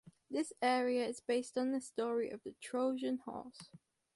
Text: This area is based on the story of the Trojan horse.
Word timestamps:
This 0.31 0.51
area 0.63 1.05
is 1.07 1.19
based 1.21 1.59
on 1.59 1.71
the 1.73 1.79
story 1.79 2.31
of 2.31 2.41
the 2.41 2.55
Trojan 2.59 3.19
horse. 3.19 3.69